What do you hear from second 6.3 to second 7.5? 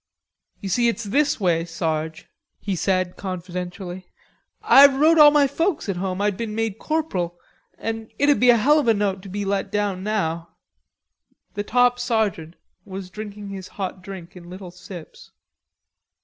been made corporal,